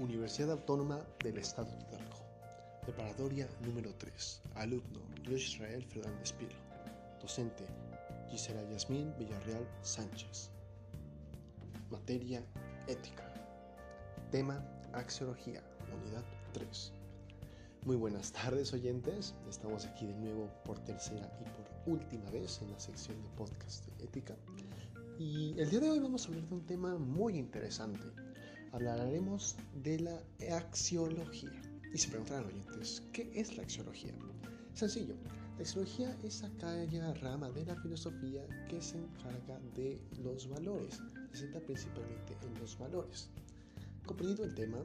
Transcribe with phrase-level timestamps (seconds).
[0.00, 2.16] Universidad Autónoma del Estado de Hidalgo.
[2.82, 4.42] Preparatoria número 3.
[4.56, 6.56] Alumno Luis Israel Fernández Pilo.
[7.20, 7.64] Docente
[8.28, 10.50] Gisela Yasmín Villarreal Sánchez.
[11.90, 12.42] Materia
[12.88, 13.22] Ética.
[14.32, 15.62] Tema Axiología,
[15.94, 16.24] Unidad
[16.54, 16.92] 3.
[17.84, 22.72] Muy buenas tardes oyentes, estamos aquí de nuevo por tercera y por última vez en
[22.72, 24.34] la sección de podcast ética.
[25.18, 28.23] Y el día de hoy vamos a hablar de un tema muy interesante.
[28.74, 29.54] Hablaremos
[29.84, 30.20] de la
[30.56, 31.52] axiología.
[31.92, 34.12] Y se preguntarán oyentes, ¿qué es la axiología?
[34.74, 35.14] Sencillo,
[35.56, 41.00] la axiología es aquella rama de la filosofía que se encarga de los valores,
[41.30, 43.30] se centra principalmente en los valores.
[44.06, 44.82] Comprendido el tema,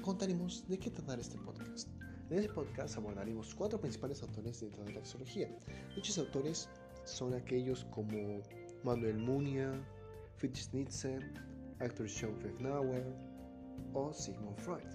[0.00, 1.88] contaremos de qué tratar este podcast.
[2.30, 5.48] En este podcast abordaremos cuatro principales autores dentro de la axiología.
[5.96, 6.68] Dichos autores
[7.06, 8.40] son aquellos como
[8.84, 9.84] Manuel Munia,
[10.36, 11.18] Friedrich Nietzsche,
[11.84, 13.04] Arthur Schopenhauer
[13.92, 14.88] o Sigmund Freud.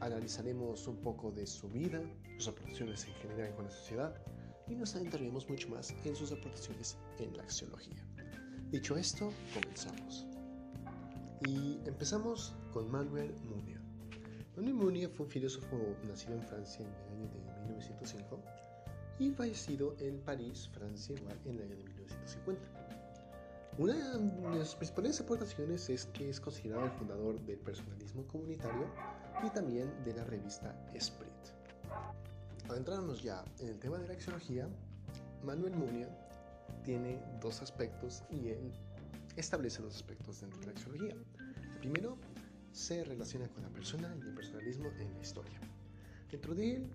[0.00, 2.00] Analizaremos un poco de su vida,
[2.38, 4.14] sus aportaciones en general con la sociedad
[4.66, 8.02] y nos adentraremos mucho más en sus aportaciones en la axiología.
[8.70, 10.26] Dicho esto, comenzamos.
[11.46, 13.80] Y empezamos con Manuel Munia.
[14.56, 15.76] Manuel Munia fue un filósofo
[16.08, 18.40] nacido en Francia en el año de 1905
[19.18, 22.83] y fallecido en París, Francia, en el año de 1950.
[23.76, 23.94] Una
[24.56, 28.88] de sus principales aportaciones es que es considerado el fundador del personalismo comunitario
[29.44, 31.32] y también de la revista Esprit.
[32.68, 34.68] Adentrándonos ya en el tema de la axiología,
[35.42, 36.08] Manuel Munia
[36.84, 38.72] tiene dos aspectos y él
[39.36, 41.14] establece dos aspectos dentro de la axiología.
[41.72, 42.16] El primero
[42.70, 45.58] se relaciona con la persona y el personalismo en la historia.
[46.30, 46.90] Dentro de él,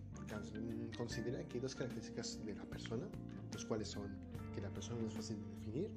[0.97, 3.05] considera que hay dos características de la persona,
[3.51, 4.07] los cuales son
[4.55, 5.91] que la persona no es fácil de definir,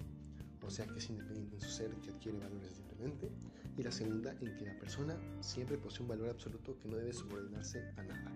[0.64, 3.30] o sea que es independiente en su ser, que adquiere valores libremente,
[3.76, 7.12] y la segunda en que la persona siempre posee un valor absoluto que no debe
[7.12, 8.32] subordinarse a nada.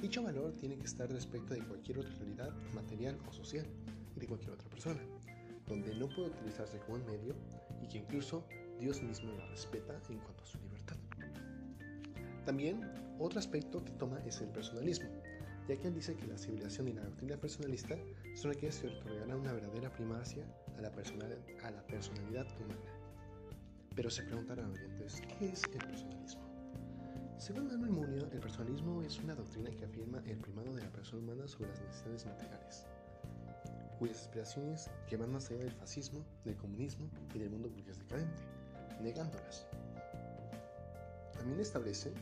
[0.00, 3.66] Dicho valor tiene que estar respecto de cualquier otra realidad material o social
[4.16, 5.00] y de cualquier otra persona,
[5.66, 7.34] donde no puede utilizarse como un medio
[7.82, 8.46] y que incluso
[8.78, 10.96] Dios mismo la respeta en cuanto a su libertad.
[12.46, 12.80] También,
[13.18, 15.10] otro aspecto que toma es el personalismo,
[15.70, 17.96] ya que él dice que la civilización y la doctrina personalista
[18.34, 20.44] son aquellas que otorgarán una verdadera primacia
[20.76, 22.80] a la, personal, a la personalidad humana.
[23.94, 26.42] Pero se preguntarán oyentes, ¿qué es el personalismo?
[27.38, 31.22] Según Manuel Munio, el personalismo es una doctrina que afirma el primado de la persona
[31.22, 32.86] humana sobre las necesidades materiales,
[34.00, 38.42] cuyas aspiraciones que van más allá del fascismo, del comunismo y del mundo burgués decadente,
[39.00, 39.68] negándolas.
[41.32, 42.12] También establece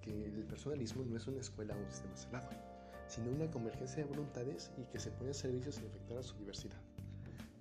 [0.00, 2.71] que el personalismo no es una escuela o un sistema cerrado,
[3.12, 6.34] sino una convergencia de voluntades y que se pone a servicio sin afectar a su
[6.38, 6.80] diversidad,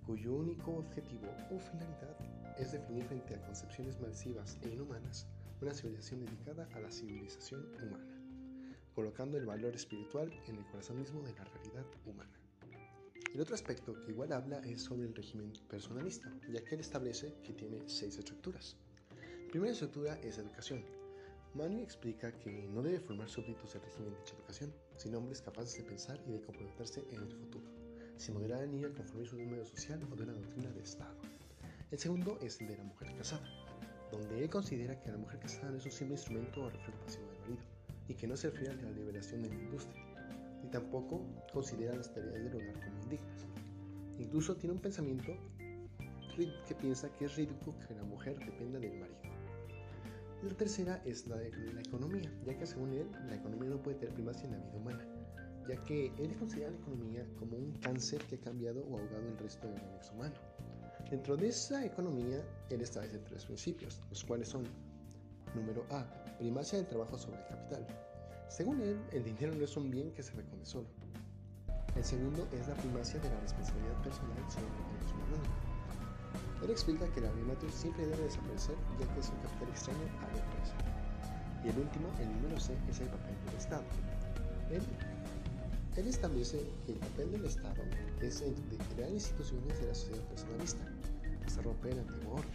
[0.05, 2.15] cuyo único objetivo o finalidad
[2.57, 5.27] es definir frente a concepciones masivas e inhumanas
[5.61, 8.17] una civilización dedicada a la civilización humana,
[8.95, 12.31] colocando el valor espiritual en el corazón mismo de la realidad humana.
[13.33, 17.35] El otro aspecto que igual habla es sobre el régimen personalista, ya que él establece
[17.43, 18.77] que tiene seis estructuras.
[19.49, 20.85] Primera estructura es educación.
[21.55, 25.77] Manu explica que no debe formar súbditos el régimen de dicha educación, sino hombres capaces
[25.77, 27.65] de pensar y de comprometerse en el futuro,
[28.17, 30.81] sin moderar al niño al conformismo de un medio social o de una doctrina de
[30.83, 31.15] Estado.
[31.89, 33.49] El segundo es el de la mujer casada,
[34.11, 37.25] donde él considera que la mujer casada no es un simple instrumento o reflejo pasivo
[37.31, 37.57] del marido,
[38.09, 40.03] y que no se refiere a la liberación de la industria,
[40.61, 43.47] ni tampoco considera las tareas del hogar como indignas.
[44.19, 45.33] Incluso tiene un pensamiento
[46.67, 49.30] que piensa que es ridículo que la mujer dependa del marido.
[50.43, 53.97] La tercera es la de la economía, ya que según él, la economía no puede
[53.97, 55.05] tener primacia en la vida humana,
[55.69, 59.37] ya que él considera la economía como un cáncer que ha cambiado o ahogado el
[59.37, 60.33] resto del universo humano.
[61.11, 64.63] Dentro de esa economía, él establece tres principios, los cuales son,
[65.53, 66.07] número A,
[66.39, 67.85] primacia del trabajo sobre el capital.
[68.49, 70.87] Según él, el dinero no es un bien que se reconoce solo.
[71.95, 75.70] El segundo es la primacia de la responsabilidad personal sobre el organismo humano.
[76.63, 80.27] Él explica que la Natus siempre debe desaparecer ya que es un capital extraño a
[80.27, 80.75] la empresa.
[81.63, 83.83] Y el último, el número C, es el papel del Estado.
[84.69, 84.81] Él,
[85.95, 87.81] él establece que el papel del Estado
[88.21, 90.85] es el de crear instituciones de la sociedad personalista,
[91.45, 92.51] hasta romper el antiguo orden.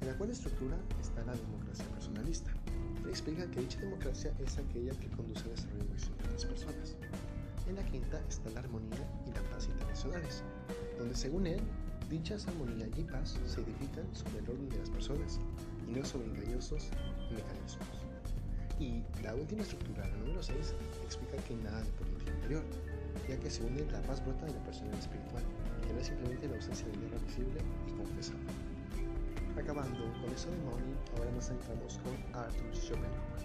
[0.00, 2.50] En la cual estructura está la democracia personalista.
[3.02, 6.96] Él explica que dicha democracia es aquella que conduce al desarrollo de las personas.
[7.68, 10.42] En la quinta está la armonía y la paz internacionales,
[10.98, 11.60] donde según él
[12.08, 12.46] Dichas
[13.12, 15.38] paz se edifican sobre el orden de las personas
[15.86, 16.88] y no sobre engañosos
[17.30, 18.00] mecanismos.
[18.80, 20.74] Y la última estructura, la número 6,
[21.04, 22.64] explica que nada de política interior,
[23.28, 25.44] ya que se une la paz brota de la persona espiritual,
[25.86, 28.52] que no es simplemente la ausencia de guerra visible y confesable.
[29.60, 33.42] Acabando con eso de Money, ahora nos centramos con Arthur Schopenhauer.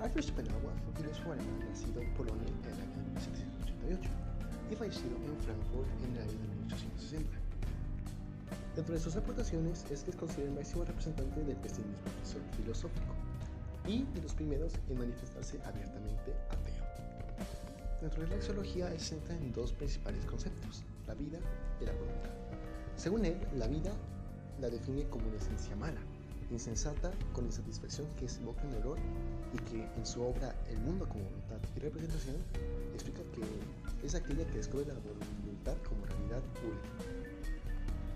[0.00, 4.10] Arthur Schopenhauer fue un filósofo alemán nacido en Polonia en el año de 1788
[4.72, 7.35] y fallecido en Frankfurt en el año de 1860.
[8.76, 11.96] Dentro de sus aportaciones es que es considerado el máximo representante del pesimismo
[12.58, 13.14] filosófico
[13.86, 16.84] y de los primeros en manifestarse abiertamente ateo.
[18.02, 21.38] Dentro de la axiología se centra en dos principales conceptos, la vida
[21.80, 22.30] y la voluntad.
[22.96, 23.92] Según él, la vida
[24.60, 26.00] la define como una esencia mala,
[26.50, 28.98] insensata, con insatisfacción que evoca el error
[29.54, 32.36] y que en su obra El mundo como voluntad y representación
[32.92, 37.25] explica que es aquella que descubre la voluntad como realidad única.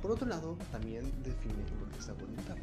[0.03, 2.57] Por otro lado, también define lo que es la voluntad.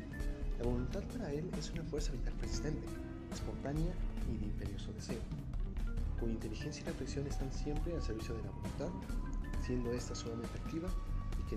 [0.58, 2.88] La voluntad para él es una fuerza vital persistente,
[3.32, 3.94] espontánea
[4.28, 5.20] y de imperioso deseo,
[6.20, 8.90] cuya inteligencia y reflexión están siempre al servicio de la voluntad,
[9.64, 10.90] siendo esta sumamente activa
[11.40, 11.56] y que,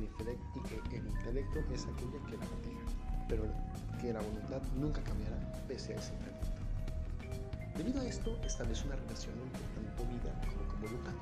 [0.97, 2.83] el intelecto es aquella que la mantenga,
[3.27, 3.45] pero
[4.03, 6.47] que la voluntad nunca cambiará pese a ese intelecto.
[7.79, 11.15] Debido a esto, establece una relación entre tanto vida como voluntad,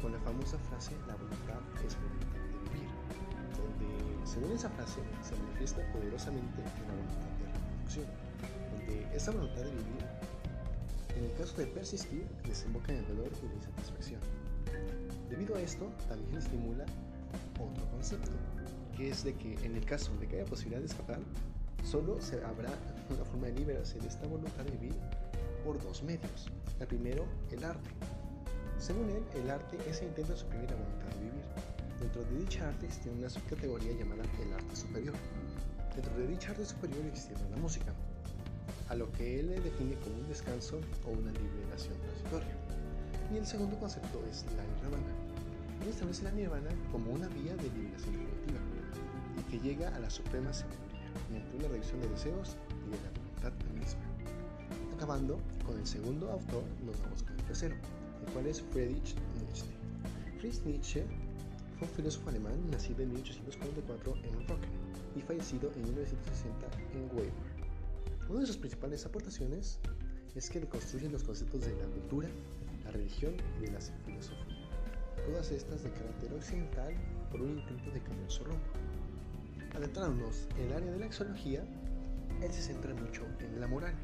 [0.00, 2.41] con la famosa frase la voluntad es voluntad
[4.24, 8.06] según esa frase se manifiesta poderosamente en la voluntad de reproducción,
[8.70, 10.04] donde esa voluntad de vivir,
[11.16, 14.20] en el caso de persistir, desemboca en el dolor y la insatisfacción.
[15.28, 16.84] Debido a esto, también estimula
[17.58, 18.30] otro concepto,
[18.96, 21.20] que es de que en el caso de que haya posibilidad de escapar,
[21.84, 22.70] solo se habrá
[23.10, 24.94] una forma de liberarse de esta voluntad de vivir
[25.64, 26.50] por dos medios.
[26.80, 27.90] El primero, el arte.
[28.78, 31.42] Según él, el arte es el intento de suprimir la voluntad de vivir.
[32.02, 35.14] Dentro de dicha arte existe una subcategoría llamada el arte superior.
[35.94, 37.94] Dentro de dicha arte superior existe la música,
[38.88, 42.56] a lo que él define como un descanso o una liberación transitoria.
[43.32, 45.12] Y el segundo concepto es la nirvana.
[45.80, 48.58] Él establece la nirvana como una vía de liberación definitiva
[49.38, 53.10] y que llega a la suprema sabiduría mediante una reducción de deseos y de la
[53.14, 54.02] voluntad misma.
[54.96, 57.76] Acabando con el segundo autor, nos vamos con el tercero,
[58.26, 59.66] el cual es Friedrich Nietzsche.
[60.40, 61.06] Friedrich Nietzsche
[61.82, 64.70] un filósofo alemán nacido en 1844 en Rocken
[65.16, 68.28] y fallecido en 1960 en Weimar.
[68.28, 69.80] Una de sus principales aportaciones
[70.36, 72.28] es que reconstruye los conceptos de la cultura,
[72.84, 74.68] la religión y de la filosofía,
[75.26, 76.94] todas estas de carácter occidental
[77.32, 78.62] por un intento de cambiar su rumbo.
[79.74, 81.64] Adentrándonos en el área de la axiología,
[82.40, 83.94] él se centra mucho en la moral,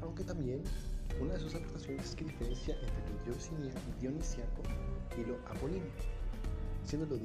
[0.00, 0.62] aunque también
[1.20, 4.62] una de sus aportaciones es que diferencia entre lo dionisiaco
[5.16, 5.90] y lo apolíneo,
[6.86, 7.20] siendo lo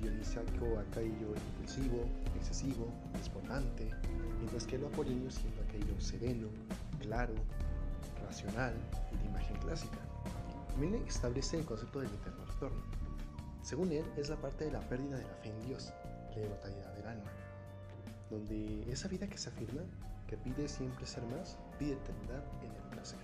[0.00, 3.90] dionisiaco aquello impulsivo, excesivo, despondante,
[4.38, 6.48] mientras que lo apolíneo siendo aquello sereno,
[7.00, 7.34] claro,
[8.26, 8.74] racional
[9.12, 9.98] y de imagen clásica.
[10.68, 12.82] También establece el concepto del eterno retorno.
[13.62, 15.92] Según él, es la parte de la pérdida de la fe en Dios,
[16.34, 17.30] la inmortalidad del alma,
[18.30, 19.82] donde esa vida que se afirma
[20.26, 23.20] que pide siempre ser más, pide eternidad en el placer,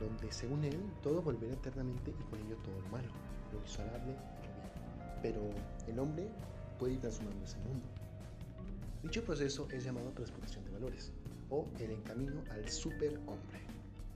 [0.00, 3.08] donde según él todo volverá eternamente y con ello todo lo malo,
[3.52, 4.37] lo bien.
[5.22, 5.50] Pero
[5.86, 6.28] el hombre
[6.78, 7.86] puede ir transformando ese mundo.
[9.02, 11.12] Dicho proceso es llamado transformación de valores,
[11.50, 13.60] o el encamino al superhombre.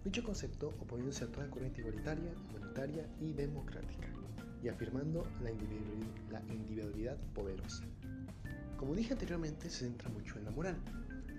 [0.05, 4.09] Dicho concepto oponiéndose a toda corriente igualitaria, humanitaria y democrática,
[4.63, 7.85] y afirmando la individualidad poderosa.
[8.77, 10.77] Como dije anteriormente, se centra mucho en la moral,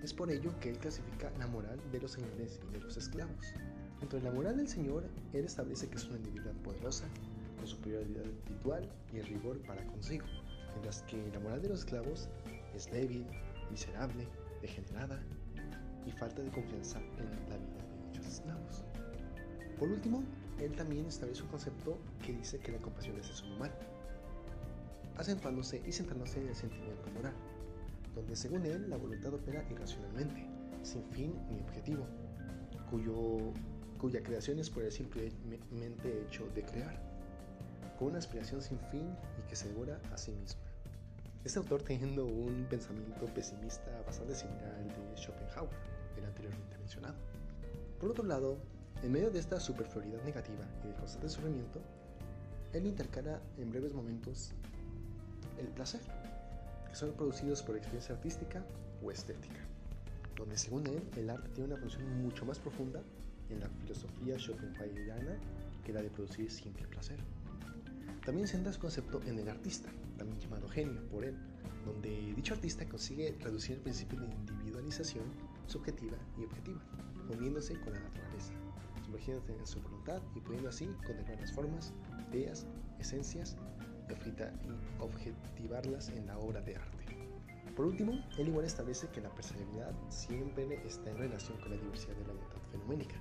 [0.04, 3.54] es por ello que él clasifica la moral de los señores y de los esclavos.
[4.00, 7.06] Dentro de la moral del Señor, él establece que es una individualidad poderosa,
[7.64, 10.26] con superioridad espiritual y rigor para consigo,
[10.72, 12.28] mientras que la moral de los esclavos
[12.74, 13.24] es débil,
[13.70, 14.28] miserable,
[14.60, 15.18] degenerada
[16.06, 18.84] y falta de confianza en la vida de dichos esclavos.
[19.78, 20.22] Por último,
[20.60, 23.74] él también establece un concepto que dice que la compasión es eso humano,
[25.16, 27.34] acentuándose y centrándose en el sentimiento moral
[28.14, 30.46] donde según él la voluntad opera irracionalmente,
[30.82, 32.06] sin fin ni objetivo,
[32.90, 33.52] cuyo,
[33.98, 37.13] cuya creación es por el simplemente hecho de crear,
[38.04, 40.60] con una aspiración sin fin y que se devora a sí misma.
[41.42, 45.70] Este autor teniendo un pensamiento pesimista bastante similar al de Schopenhauer,
[46.18, 47.14] el anteriormente mencionado.
[47.98, 48.58] Por otro lado,
[49.02, 51.80] en medio de esta superfluidad negativa y del constante sufrimiento,
[52.74, 54.52] él intercala en breves momentos
[55.58, 56.02] el placer,
[56.92, 58.62] son producidos por experiencia artística
[59.02, 59.60] o estética,
[60.36, 63.00] donde según él el arte tiene una función mucho más profunda
[63.48, 65.38] en la filosofía schopenhaueriana
[65.86, 67.18] que la de producir simple placer.
[68.24, 71.36] También centra su concepto en el artista, también llamado genio por él,
[71.84, 75.24] donde dicho artista consigue reducir el principio de individualización
[75.66, 76.80] subjetiva y objetiva,
[77.28, 78.52] fundiéndose con la naturaleza,
[79.04, 81.92] sumergiéndose en su voluntad y pudiendo así contemplar las formas,
[82.32, 82.66] ideas,
[82.98, 83.56] esencias
[84.08, 87.04] y objetivarlas en la obra de arte.
[87.76, 92.14] Por último, él igual establece que la personalidad siempre está en relación con la diversidad
[92.14, 93.16] de la unidad fenoménica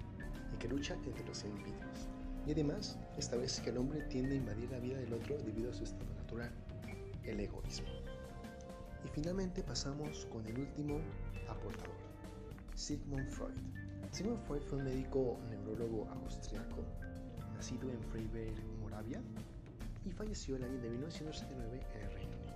[0.53, 2.07] y que lucha entre los individuos.
[2.45, 5.73] Y además, establece que el hombre tiende a invadir la vida del otro debido a
[5.73, 6.51] su estado natural,
[7.23, 7.87] el egoísmo.
[9.05, 10.99] Y finalmente pasamos con el último
[11.47, 11.95] aportador,
[12.75, 13.53] Sigmund Freud.
[14.11, 16.83] Sigmund Freud fue un médico neurólogo austriaco,
[17.55, 19.21] nacido en Freiberg, Moravia,
[20.05, 22.53] y falleció el año de 1979 en el Reino Unido.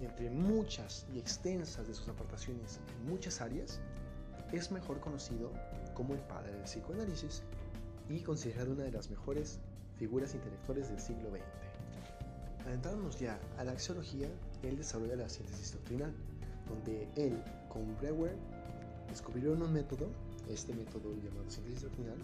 [0.00, 3.80] Y entre muchas y extensas de sus aportaciones en muchas áreas,
[4.52, 5.50] es mejor conocido
[5.94, 7.42] como el padre del psicoanálisis
[8.08, 9.58] y considerado una de las mejores
[9.96, 12.66] figuras intelectuales del siglo XX.
[12.66, 14.28] Adentrándonos ya a la axiología,
[14.62, 16.12] él desarrolla la síntesis doctrinal,
[16.68, 18.36] donde él, con Breuer,
[19.08, 20.08] descubrieron un método,
[20.48, 22.18] este método llamado síntesis doctrinal,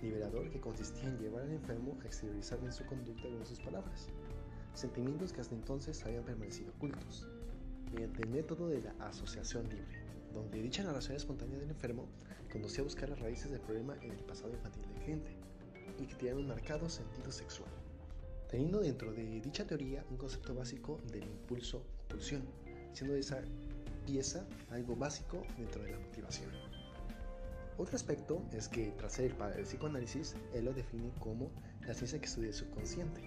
[0.00, 4.08] liberador que consistía en llevar al enfermo a exteriorizar en su conducta con sus palabras,
[4.74, 7.28] sentimientos que hasta entonces habían permanecido ocultos,
[7.92, 10.02] mediante el método de la asociación libre,
[10.32, 12.06] donde dicha narración espontánea del enfermo
[12.52, 15.30] conducía a buscar las raíces del problema en el pasado infantil del cliente
[15.98, 17.70] y que tiene un marcado sentido sexual,
[18.50, 22.42] teniendo dentro de dicha teoría un concepto básico del impulso o pulsión,
[22.92, 23.40] siendo esa
[24.04, 26.50] pieza algo básico dentro de la motivación.
[27.78, 31.50] Otro aspecto es que tras ser el padre del psicoanálisis, él lo define como
[31.86, 33.22] la ciencia que estudia el subconsciente,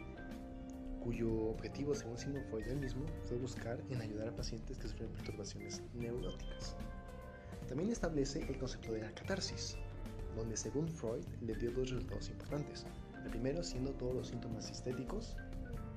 [1.03, 5.10] cuyo objetivo, según Simon Freud él mismo, fue buscar en ayudar a pacientes que sufren
[5.10, 6.75] perturbaciones neuróticas.
[7.67, 9.77] También establece el concepto de la catarsis,
[10.36, 12.86] donde según Freud le dio dos resultados importantes.
[13.24, 15.36] El primero siendo todos los síntomas estéticos,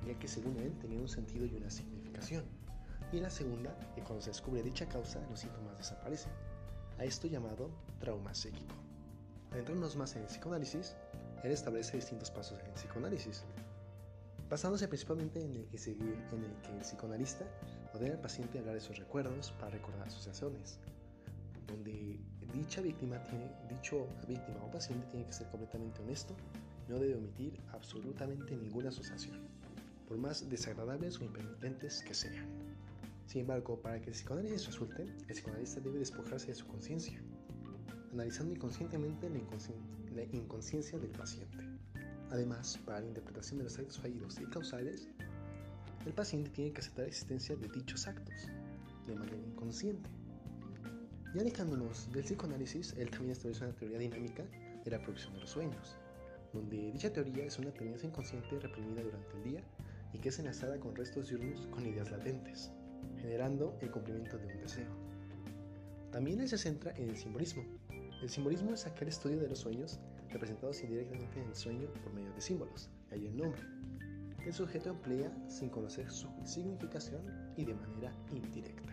[0.05, 2.43] ya que según él tenía un sentido y una significación.
[3.11, 6.31] Y la segunda, que cuando se descubre dicha causa, los síntomas desaparecen
[6.97, 8.75] a esto llamado trauma psíquico.
[9.51, 10.95] Adentrándonos más en el psicoanálisis,
[11.43, 13.43] él establece distintos pasos en el psicoanálisis,
[14.49, 17.45] basándose principalmente en el que, en el, que el psicoanalista
[17.93, 20.79] ordena al paciente hablar de sus recuerdos para recordar asociaciones,
[21.69, 22.19] donde
[22.53, 26.35] dicha víctima tiene, dicho víctima o paciente tiene que ser completamente honesto,
[26.87, 29.37] no debe omitir absolutamente ninguna asociación,
[30.07, 32.47] por más desagradables o impenitentes que sean.
[33.27, 37.21] Sin embargo, para que el psicoanálisis resulte, el psicoanalista debe despojarse de su conciencia,
[38.11, 41.63] analizando inconscientemente la, inconsciencia del paciente.
[42.31, 45.07] Además, para la interpretación de los actos fallidos y causales,
[46.07, 48.47] el paciente tiene que aceptar la existencia de dichos actos
[49.05, 50.09] de manera inconsciente.
[51.33, 54.43] Y alejándonos del psicoanálisis, él también establece una teoría dinámica
[54.83, 55.97] de la producción de los sueños,
[56.53, 59.63] donde dicha teoría es una tendencia inconsciente reprimida durante el día
[60.13, 62.71] y que es enlazada con restos diurnos con ideas latentes
[63.21, 64.89] generando el cumplimiento de un deseo.
[66.11, 67.63] También él se centra en el simbolismo.
[68.21, 72.33] El simbolismo es aquel estudio de los sueños representados indirectamente en el sueño por medio
[72.33, 73.61] de símbolos, de ahí el nombre,
[74.39, 77.21] que el sujeto emplea sin conocer su significación
[77.57, 78.88] y de manera indirecta.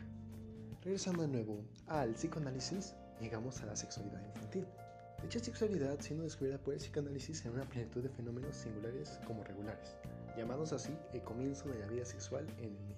[0.86, 4.64] Regresando de nuevo al psicoanálisis, llegamos a la sexualidad infantil.
[5.20, 9.96] Dicha sexualidad siendo descubierta por el psicoanálisis en una plenitud de fenómenos singulares como regulares,
[10.36, 12.94] llamados así el comienzo de la vida sexual en el niño.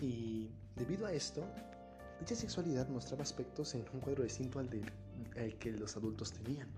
[0.00, 1.44] Y debido a esto,
[2.20, 4.70] dicha sexualidad mostraba aspectos en un cuadro distinto al,
[5.58, 6.70] que los adultos tenían,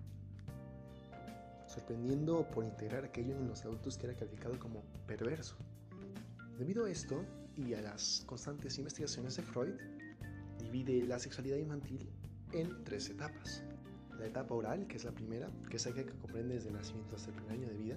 [1.68, 5.54] sorprendiendo por integrar aquello en los adultos que era calificado como perverso.
[6.58, 7.24] Debido a esto
[7.56, 9.74] y a las constantes investigaciones de Freud,
[10.58, 12.08] divide la sexualidad infantil
[12.52, 13.62] en tres etapas.
[14.18, 17.16] La etapa oral, que es la primera, que es aquella que comprende desde el nacimiento
[17.16, 17.96] hasta el primer año de vida,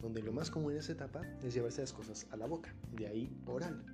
[0.00, 3.06] donde lo más común en esa etapa es llevarse las cosas a la boca, de
[3.06, 3.84] ahí oral.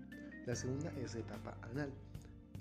[0.47, 1.93] La segunda es la etapa anal.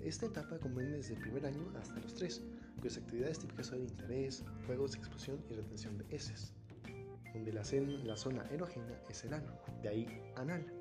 [0.00, 2.42] Esta etapa comprende desde el primer año hasta los tres,
[2.78, 6.52] cuyas actividades típicas son interés, juegos, explosión y retención de heces,
[7.32, 7.62] donde la,
[8.04, 10.06] la zona erógena es el ano, de ahí
[10.36, 10.77] anal.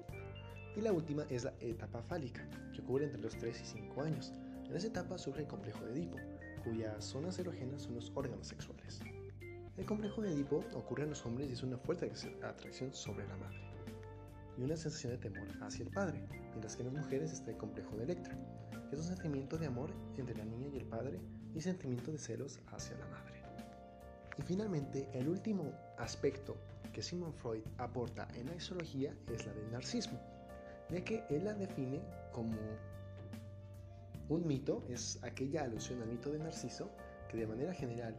[0.78, 4.32] Y la última es la etapa fálica, que ocurre entre los 3 y 5 años.
[4.70, 6.18] En esta etapa surge el complejo de Edipo,
[6.64, 9.00] cuyas zonas erógenas son los órganos sexuales.
[9.76, 12.12] El complejo de Edipo ocurre en los hombres y es una fuerte
[12.44, 13.58] atracción sobre la madre
[14.56, 17.58] y una sensación de temor hacia el padre, mientras que en las mujeres está el
[17.58, 18.38] complejo de Electra,
[18.88, 21.20] que es un sentimiento de amor entre la niña y el padre
[21.56, 23.42] y sentimiento de celos hacia la madre.
[24.38, 26.56] Y finalmente, el último aspecto
[26.94, 30.37] que Simon Freud aporta en la exología es la del narcismo,
[30.90, 32.02] ya que él la define
[32.32, 32.58] como
[34.30, 36.90] un mito, es aquella alusión al mito de Narciso,
[37.30, 38.16] que de manera general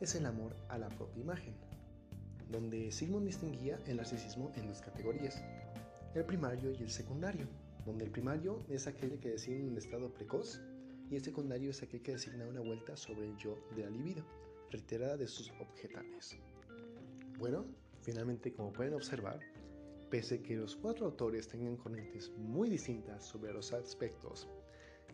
[0.00, 1.54] es el amor a la propia imagen,
[2.50, 5.42] donde Sigmund distinguía el narcisismo en dos categorías,
[6.14, 7.46] el primario y el secundario,
[7.84, 10.60] donde el primario es aquel que designa un estado precoz
[11.10, 14.24] y el secundario es aquel que designa una vuelta sobre el yo de la libido,
[14.70, 16.36] reiterada de sus objetales.
[17.38, 17.64] Bueno,
[18.02, 19.40] finalmente como pueden observar,
[20.10, 24.48] pese que los cuatro autores tengan corrientes muy distintas sobre los aspectos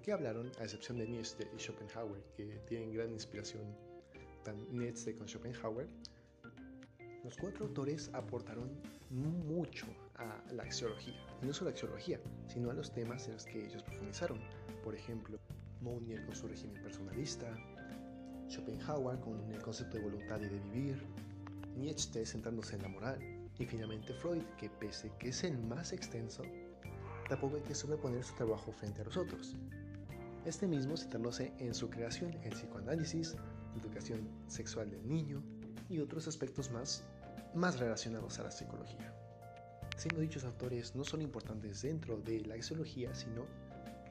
[0.03, 3.63] que hablaron, a excepción de Nietzsche y Schopenhauer, que tienen gran inspiración,
[4.43, 5.89] tan Nietzsche con Schopenhauer,
[7.25, 8.69] los cuatro autores aportaron
[9.11, 13.35] mucho a la axiología, y no solo a la axiología, sino a los temas en
[13.35, 14.41] los que ellos profundizaron.
[14.83, 15.39] Por ejemplo,
[15.81, 17.57] Mounier con su régimen personalista,
[18.49, 21.03] Schopenhauer con el concepto de voluntad y de vivir,
[21.77, 26.42] Nietzsche centrándose en la moral, y finalmente Freud, que pese que es el más extenso,
[27.28, 29.54] tampoco hay que sobreponer su trabajo frente a los otros.
[30.45, 33.37] Este mismo centrándose en su creación, el psicoanálisis,
[33.81, 35.45] educación sexual del niño
[35.88, 37.04] y otros aspectos más,
[37.54, 39.14] más relacionados a la psicología.
[39.97, 43.47] Siendo dichos autores no son importantes dentro de la axiología, sino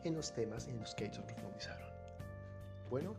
[0.05, 1.89] en los temas en los que ellos profundizaron.
[2.89, 3.15] Bueno,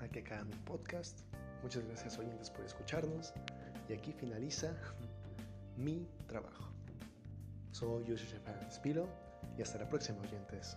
[0.00, 1.20] aquí acaba mi podcast.
[1.62, 3.32] Muchas gracias oyentes por escucharnos.
[3.88, 4.72] Y aquí finaliza
[5.80, 6.70] mi trabajo.
[7.72, 8.26] Soy Yoshi
[8.70, 9.08] Spiro
[9.56, 10.76] y hasta la próxima oyentes.